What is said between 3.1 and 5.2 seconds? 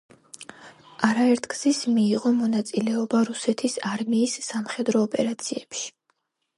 რუსეთის არმიის სამხედრო